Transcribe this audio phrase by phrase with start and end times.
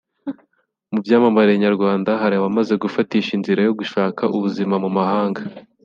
[0.91, 5.41] Mu byamamare nyarwanda hari abamaze gufatisha inzira yo gushaka ubuzima mu mahanga